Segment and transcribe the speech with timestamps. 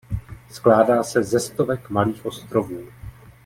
[0.49, 2.81] Skládá se ze stovek malých ostrovů.